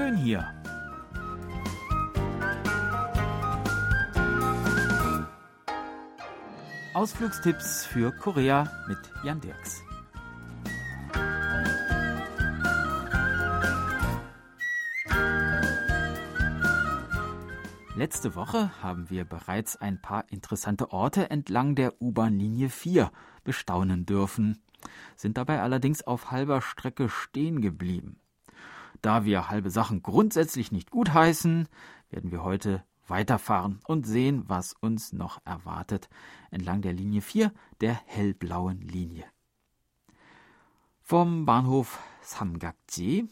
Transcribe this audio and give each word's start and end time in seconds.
schön 0.00 0.16
hier. 0.16 0.46
Ausflugstipps 6.94 7.86
für 7.86 8.10
Korea 8.12 8.66
mit 8.88 8.98
Jan 9.24 9.40
Dirks. 9.40 9.82
Letzte 17.94 18.34
Woche 18.34 18.70
haben 18.82 19.10
wir 19.10 19.24
bereits 19.24 19.76
ein 19.76 20.00
paar 20.00 20.24
interessante 20.30 20.90
Orte 20.92 21.28
entlang 21.28 21.74
der 21.74 22.00
U-Bahn-Linie 22.00 22.70
4 22.70 23.12
bestaunen 23.44 24.06
dürfen, 24.06 24.62
sind 25.16 25.36
dabei 25.36 25.60
allerdings 25.60 26.02
auf 26.02 26.30
halber 26.30 26.62
Strecke 26.62 27.10
stehen 27.10 27.60
geblieben. 27.60 28.20
Da 29.02 29.24
wir 29.24 29.48
halbe 29.48 29.70
Sachen 29.70 30.02
grundsätzlich 30.02 30.72
nicht 30.72 30.90
gutheißen, 30.90 31.68
werden 32.10 32.30
wir 32.30 32.42
heute 32.42 32.84
weiterfahren 33.06 33.80
und 33.86 34.06
sehen, 34.06 34.44
was 34.46 34.72
uns 34.72 35.12
noch 35.12 35.44
erwartet 35.44 36.08
entlang 36.50 36.82
der 36.82 36.92
Linie 36.92 37.22
4 37.22 37.52
der 37.80 37.94
hellblauen 38.06 38.80
Linie. 38.80 39.24
Vom 41.02 41.44
Bahnhof 41.44 41.98
Samgakji 42.22 43.28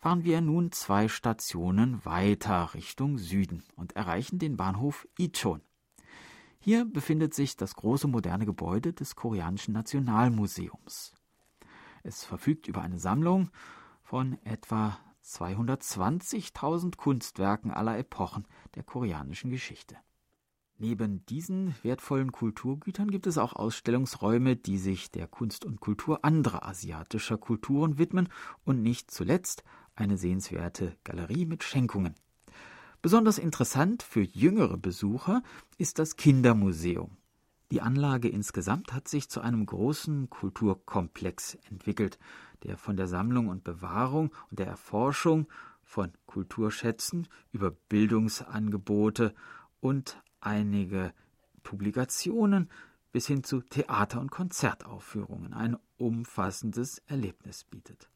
fahren 0.00 0.24
wir 0.24 0.40
nun 0.40 0.72
zwei 0.72 1.08
Stationen 1.08 2.04
weiter 2.04 2.74
Richtung 2.74 3.18
Süden 3.18 3.62
und 3.76 3.94
erreichen 3.94 4.38
den 4.38 4.56
Bahnhof 4.56 5.06
Ichon. 5.16 5.60
Hier 6.58 6.84
befindet 6.84 7.34
sich 7.34 7.56
das 7.56 7.74
große 7.74 8.08
moderne 8.08 8.46
Gebäude 8.46 8.92
des 8.92 9.14
Koreanischen 9.14 9.72
Nationalmuseums. 9.74 11.14
Es 12.02 12.24
verfügt 12.24 12.66
über 12.66 12.82
eine 12.82 12.98
Sammlung 12.98 13.50
von 14.02 14.38
etwa 14.44 14.98
220.000 15.30 16.96
Kunstwerken 16.96 17.70
aller 17.70 17.98
Epochen 17.98 18.46
der 18.74 18.82
koreanischen 18.82 19.50
Geschichte. 19.50 19.96
Neben 20.76 21.24
diesen 21.26 21.74
wertvollen 21.82 22.32
Kulturgütern 22.32 23.10
gibt 23.10 23.26
es 23.26 23.38
auch 23.38 23.52
Ausstellungsräume, 23.52 24.56
die 24.56 24.78
sich 24.78 25.10
der 25.10 25.26
Kunst 25.26 25.64
und 25.64 25.78
Kultur 25.78 26.24
anderer 26.24 26.66
asiatischer 26.66 27.36
Kulturen 27.36 27.98
widmen 27.98 28.28
und 28.64 28.82
nicht 28.82 29.10
zuletzt 29.10 29.62
eine 29.94 30.16
sehenswerte 30.16 30.96
Galerie 31.04 31.44
mit 31.44 31.62
Schenkungen. 31.62 32.14
Besonders 33.02 33.38
interessant 33.38 34.02
für 34.02 34.22
jüngere 34.22 34.78
Besucher 34.78 35.42
ist 35.78 35.98
das 35.98 36.16
Kindermuseum. 36.16 37.16
Die 37.70 37.82
Anlage 37.82 38.28
insgesamt 38.28 38.92
hat 38.92 39.06
sich 39.06 39.28
zu 39.28 39.40
einem 39.40 39.64
großen 39.64 40.28
Kulturkomplex 40.28 41.56
entwickelt, 41.70 42.18
der 42.64 42.76
von 42.76 42.96
der 42.96 43.06
Sammlung 43.06 43.48
und 43.48 43.62
Bewahrung 43.62 44.34
und 44.50 44.58
der 44.58 44.66
Erforschung 44.66 45.46
von 45.82 46.12
Kulturschätzen 46.26 47.28
über 47.52 47.70
Bildungsangebote 47.70 49.34
und 49.80 50.20
einige 50.40 51.12
Publikationen 51.62 52.70
bis 53.12 53.26
hin 53.26 53.44
zu 53.44 53.60
Theater- 53.60 54.20
und 54.20 54.30
Konzertaufführungen 54.30 55.52
ein 55.52 55.76
umfassendes 55.96 56.98
Erlebnis 57.06 57.64
bietet. 57.64 58.10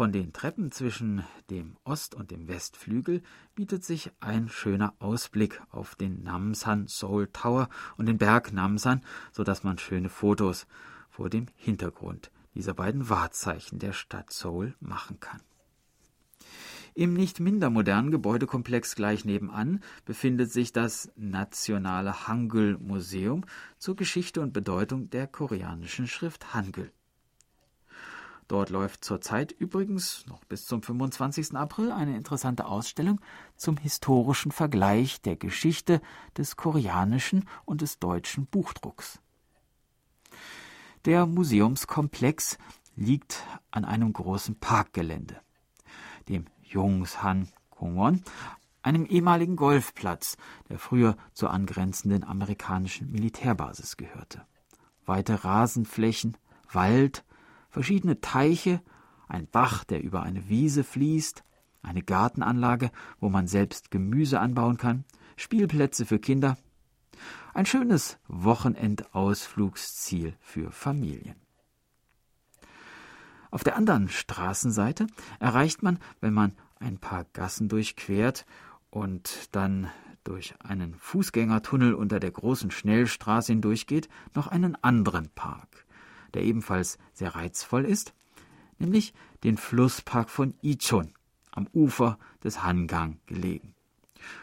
Von 0.00 0.12
den 0.12 0.32
Treppen 0.32 0.72
zwischen 0.72 1.24
dem 1.50 1.76
Ost- 1.84 2.14
und 2.14 2.30
dem 2.30 2.48
Westflügel 2.48 3.20
bietet 3.54 3.84
sich 3.84 4.10
ein 4.18 4.48
schöner 4.48 4.94
Ausblick 4.98 5.60
auf 5.68 5.94
den 5.94 6.22
Namsan 6.22 6.86
Seoul 6.86 7.28
Tower 7.34 7.68
und 7.98 8.06
den 8.06 8.16
Berg 8.16 8.50
Namsan, 8.50 9.02
so 9.30 9.44
dass 9.44 9.62
man 9.62 9.76
schöne 9.76 10.08
Fotos 10.08 10.66
vor 11.10 11.28
dem 11.28 11.48
Hintergrund 11.54 12.30
dieser 12.54 12.72
beiden 12.72 13.10
Wahrzeichen 13.10 13.78
der 13.78 13.92
Stadt 13.92 14.32
Seoul 14.32 14.74
machen 14.80 15.20
kann. 15.20 15.42
Im 16.94 17.12
nicht 17.12 17.38
minder 17.38 17.68
modernen 17.68 18.10
Gebäudekomplex 18.10 18.94
gleich 18.94 19.26
nebenan 19.26 19.82
befindet 20.06 20.50
sich 20.50 20.72
das 20.72 21.12
Nationale 21.14 22.26
Hangul 22.26 22.78
Museum 22.78 23.44
zur 23.76 23.96
Geschichte 23.96 24.40
und 24.40 24.54
Bedeutung 24.54 25.10
der 25.10 25.26
koreanischen 25.26 26.06
Schrift 26.06 26.54
Hangul. 26.54 26.90
Dort 28.50 28.70
läuft 28.70 29.04
zurzeit 29.04 29.52
übrigens 29.52 30.26
noch 30.26 30.42
bis 30.44 30.66
zum 30.66 30.82
25. 30.82 31.54
April 31.54 31.92
eine 31.92 32.16
interessante 32.16 32.66
Ausstellung 32.66 33.20
zum 33.54 33.76
historischen 33.76 34.50
Vergleich 34.50 35.22
der 35.22 35.36
Geschichte 35.36 36.00
des 36.36 36.56
koreanischen 36.56 37.48
und 37.64 37.80
des 37.80 38.00
deutschen 38.00 38.46
Buchdrucks. 38.46 39.20
Der 41.04 41.26
Museumskomplex 41.26 42.58
liegt 42.96 43.40
an 43.70 43.84
einem 43.84 44.12
großen 44.12 44.56
Parkgelände, 44.56 45.40
dem 46.28 46.46
Jungshan 46.60 47.46
Kongwon, 47.70 48.24
einem 48.82 49.06
ehemaligen 49.06 49.54
Golfplatz, 49.54 50.36
der 50.68 50.80
früher 50.80 51.16
zur 51.34 51.52
angrenzenden 51.52 52.24
amerikanischen 52.24 53.12
Militärbasis 53.12 53.96
gehörte. 53.96 54.44
Weite 55.06 55.44
Rasenflächen, 55.44 56.36
Wald, 56.72 57.24
verschiedene 57.70 58.20
Teiche, 58.20 58.82
ein 59.28 59.46
Bach, 59.46 59.84
der 59.84 60.02
über 60.02 60.22
eine 60.22 60.48
Wiese 60.48 60.84
fließt, 60.84 61.44
eine 61.82 62.02
Gartenanlage, 62.02 62.90
wo 63.20 63.30
man 63.30 63.46
selbst 63.46 63.90
Gemüse 63.90 64.40
anbauen 64.40 64.76
kann, 64.76 65.04
Spielplätze 65.36 66.04
für 66.04 66.18
Kinder. 66.18 66.58
Ein 67.54 67.66
schönes 67.66 68.18
Wochenendausflugsziel 68.28 70.34
für 70.40 70.72
Familien. 70.72 71.36
Auf 73.50 73.64
der 73.64 73.76
anderen 73.76 74.08
Straßenseite 74.08 75.08
erreicht 75.40 75.82
man, 75.82 75.98
wenn 76.20 76.34
man 76.34 76.52
ein 76.78 76.98
paar 76.98 77.24
Gassen 77.32 77.68
durchquert 77.68 78.46
und 78.90 79.48
dann 79.52 79.90
durch 80.22 80.54
einen 80.60 80.94
Fußgängertunnel 80.94 81.94
unter 81.94 82.20
der 82.20 82.30
großen 82.30 82.70
Schnellstraße 82.70 83.52
hindurchgeht, 83.52 84.08
noch 84.34 84.46
einen 84.46 84.76
anderen 84.82 85.30
Park 85.30 85.86
der 86.34 86.42
ebenfalls 86.42 86.98
sehr 87.12 87.34
reizvoll 87.34 87.84
ist, 87.84 88.14
nämlich 88.78 89.14
den 89.44 89.56
Flusspark 89.56 90.30
von 90.30 90.54
Ichon 90.62 91.12
am 91.52 91.66
Ufer 91.72 92.18
des 92.42 92.62
Hangang 92.62 93.18
gelegen. 93.26 93.74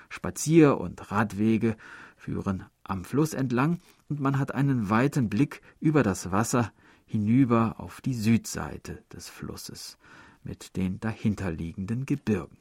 Spazier- 0.09 0.80
und 0.80 1.12
Radwege 1.12 1.78
führen 2.16 2.66
am 2.84 3.06
Fluss 3.06 3.34
entlang 3.34 3.80
und 4.09 4.20
man 4.20 4.40
hat 4.40 4.53
einen 4.53 4.90
weiten 4.90 5.30
Blick 5.30 5.62
über 5.80 6.03
das 6.03 6.31
Wasser 6.31 6.72
hinüber 7.06 7.75
auf 7.78 8.02
die 8.02 8.14
Südseite 8.14 9.04
des 9.14 9.30
Flusses 9.30 9.98
mit 10.44 10.75
den 10.75 11.00
dahinterliegenden 11.00 12.06
Gebirgen. 12.06 12.58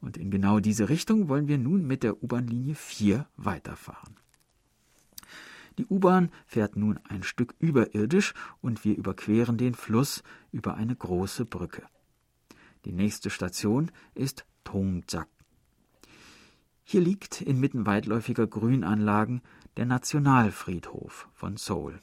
Und 0.00 0.16
in 0.16 0.30
genau 0.30 0.58
diese 0.58 0.88
Richtung 0.88 1.28
wollen 1.28 1.46
wir 1.46 1.58
nun 1.58 1.86
mit 1.86 2.02
der 2.02 2.22
U-Bahn-Linie 2.22 2.74
4 2.74 3.26
weiterfahren. 3.36 4.16
Die 5.78 5.86
U-Bahn 5.86 6.30
fährt 6.46 6.76
nun 6.76 6.98
ein 7.08 7.22
Stück 7.22 7.54
überirdisch 7.58 8.34
und 8.60 8.84
wir 8.84 8.96
überqueren 8.96 9.56
den 9.56 9.74
Fluss 9.74 10.22
über 10.50 10.74
eine 10.74 10.94
große 10.94 11.44
Brücke. 11.44 11.82
Die 12.84 12.92
nächste 12.92 13.30
Station 13.30 13.90
ist 14.14 14.44
Tongjak. 14.64 15.28
Hier 16.84 17.00
liegt 17.00 17.40
inmitten 17.40 17.86
weitläufiger 17.86 18.46
Grünanlagen 18.46 19.40
der 19.76 19.86
Nationalfriedhof 19.86 21.28
von 21.32 21.56
Seoul. 21.56 22.00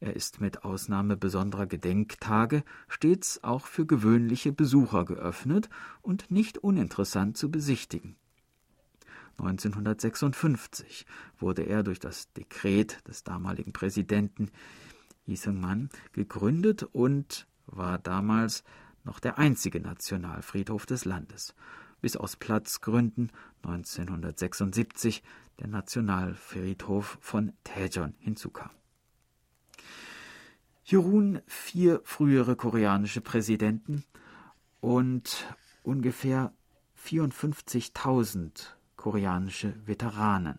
Er 0.00 0.14
ist 0.14 0.40
mit 0.40 0.64
Ausnahme 0.64 1.16
besonderer 1.16 1.66
Gedenktage 1.66 2.62
stets 2.88 3.42
auch 3.42 3.66
für 3.66 3.86
gewöhnliche 3.86 4.52
Besucher 4.52 5.04
geöffnet 5.04 5.70
und 6.02 6.30
nicht 6.30 6.58
uninteressant 6.58 7.38
zu 7.38 7.50
besichtigen. 7.50 8.16
1956 9.38 11.06
wurde 11.38 11.62
er 11.62 11.82
durch 11.82 11.98
das 11.98 12.32
Dekret 12.32 13.06
des 13.08 13.24
damaligen 13.24 13.72
Präsidenten 13.72 14.50
Lee 15.26 15.36
Seung-man 15.36 15.88
gegründet 16.12 16.82
und 16.82 17.46
war 17.66 17.98
damals 17.98 18.62
noch 19.04 19.20
der 19.20 19.38
einzige 19.38 19.80
Nationalfriedhof 19.80 20.86
des 20.86 21.04
Landes, 21.04 21.54
bis 22.00 22.16
aus 22.16 22.36
Platzgründen 22.36 23.30
1976 23.62 25.22
der 25.60 25.68
Nationalfriedhof 25.68 27.18
von 27.20 27.52
Daejeon 27.64 28.14
hinzukam. 28.18 28.70
Hier 30.82 30.98
ruhen 30.98 31.40
vier 31.46 32.00
frühere 32.04 32.56
koreanische 32.56 33.22
Präsidenten 33.22 34.04
und 34.80 35.46
ungefähr 35.82 36.52
54.000 37.02 38.66
koreanische 39.04 39.74
Veteranen, 39.86 40.58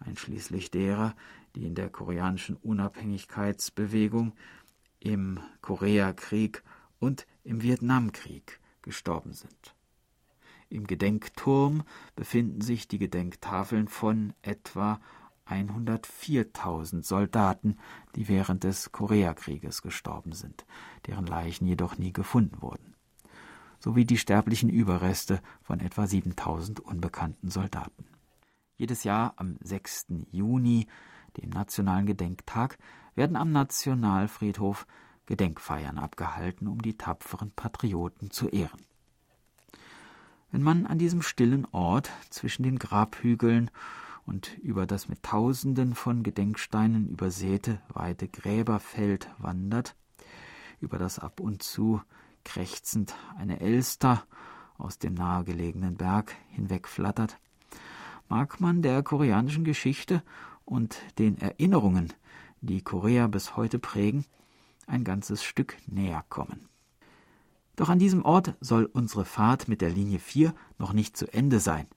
einschließlich 0.00 0.70
derer, 0.70 1.14
die 1.54 1.64
in 1.64 1.74
der 1.74 1.88
koreanischen 1.88 2.56
Unabhängigkeitsbewegung, 2.56 4.34
im 5.00 5.40
Koreakrieg 5.62 6.62
und 6.98 7.26
im 7.44 7.62
Vietnamkrieg 7.62 8.60
gestorben 8.82 9.32
sind. 9.32 9.74
Im 10.68 10.86
Gedenkturm 10.86 11.84
befinden 12.14 12.60
sich 12.60 12.88
die 12.88 12.98
Gedenktafeln 12.98 13.88
von 13.88 14.34
etwa 14.42 15.00
104.000 15.48 17.04
Soldaten, 17.04 17.78
die 18.16 18.28
während 18.28 18.64
des 18.64 18.92
Koreakrieges 18.92 19.80
gestorben 19.80 20.32
sind, 20.32 20.66
deren 21.06 21.24
Leichen 21.24 21.66
jedoch 21.66 21.96
nie 21.96 22.12
gefunden 22.12 22.60
wurden. 22.60 22.95
Sowie 23.80 24.04
die 24.04 24.18
sterblichen 24.18 24.68
Überreste 24.68 25.40
von 25.62 25.80
etwa 25.80 26.06
7000 26.06 26.80
unbekannten 26.80 27.50
Soldaten. 27.50 28.06
Jedes 28.76 29.04
Jahr 29.04 29.34
am 29.36 29.56
6. 29.60 30.06
Juni, 30.30 30.86
dem 31.36 31.50
Nationalen 31.50 32.06
Gedenktag, 32.06 32.78
werden 33.14 33.36
am 33.36 33.52
Nationalfriedhof 33.52 34.86
Gedenkfeiern 35.26 35.98
abgehalten, 35.98 36.68
um 36.68 36.80
die 36.80 36.96
tapferen 36.96 37.50
Patrioten 37.50 38.30
zu 38.30 38.48
ehren. 38.48 38.80
Wenn 40.52 40.62
man 40.62 40.86
an 40.86 40.98
diesem 40.98 41.22
stillen 41.22 41.66
Ort 41.72 42.10
zwischen 42.30 42.62
den 42.62 42.78
Grabhügeln 42.78 43.70
und 44.24 44.56
über 44.58 44.86
das 44.86 45.08
mit 45.08 45.22
Tausenden 45.22 45.94
von 45.94 46.22
Gedenksteinen 46.22 47.08
übersäte 47.08 47.80
weite 47.88 48.28
Gräberfeld 48.28 49.28
wandert, 49.38 49.96
über 50.80 50.98
das 50.98 51.18
ab 51.18 51.40
und 51.40 51.62
zu 51.62 52.00
krächzend 52.46 53.14
eine 53.36 53.60
Elster 53.60 54.24
aus 54.78 54.98
dem 54.98 55.14
nahegelegenen 55.14 55.96
Berg 55.96 56.34
hinwegflattert, 56.48 57.38
mag 58.28 58.60
man 58.60 58.82
der 58.82 59.02
koreanischen 59.02 59.64
Geschichte 59.64 60.22
und 60.64 60.96
den 61.18 61.38
Erinnerungen, 61.38 62.12
die 62.60 62.82
Korea 62.82 63.26
bis 63.26 63.56
heute 63.56 63.78
prägen, 63.78 64.24
ein 64.86 65.02
ganzes 65.04 65.42
Stück 65.42 65.76
näher 65.86 66.24
kommen. 66.28 66.68
Doch 67.74 67.88
an 67.88 67.98
diesem 67.98 68.24
Ort 68.24 68.54
soll 68.60 68.86
unsere 68.86 69.24
Fahrt 69.24 69.68
mit 69.68 69.80
der 69.80 69.90
Linie 69.90 70.20
4 70.20 70.54
noch 70.78 70.92
nicht 70.92 71.16
zu 71.16 71.30
Ende 71.32 71.60
sein. 71.60 71.88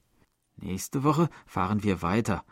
Nächste 0.56 1.04
Woche 1.04 1.30
fahren 1.46 1.84
wir 1.84 2.02
weiter 2.02 2.44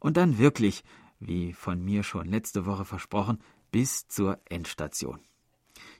und 0.00 0.16
dann 0.16 0.38
wirklich, 0.38 0.84
wie 1.18 1.52
von 1.52 1.82
mir 1.82 2.02
schon 2.02 2.26
letzte 2.26 2.66
Woche 2.66 2.84
versprochen, 2.84 3.38
bis 3.70 4.06
zur 4.08 4.40
Endstation. 4.44 5.20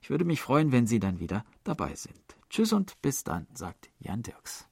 Ich 0.04 0.10
würde 0.10 0.26
mich 0.26 0.42
freuen, 0.42 0.70
wenn 0.70 0.86
Sie 0.86 1.00
dann 1.00 1.18
wieder 1.18 1.46
dabei 1.62 1.94
sind. 1.94 2.36
Tschüss 2.50 2.74
und 2.74 3.00
bis 3.00 3.24
dann, 3.24 3.46
sagt 3.54 3.88
Jan 4.00 4.22
Dirks. 4.22 4.68